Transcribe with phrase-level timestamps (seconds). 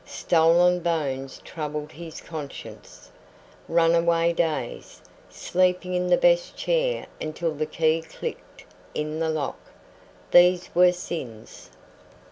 [0.03, 3.11] Stolen bones troubled his conscience,
[3.67, 9.59] runaway days, sleeping in the best chair until the key clicked in the lock.
[10.31, 11.69] These were sins.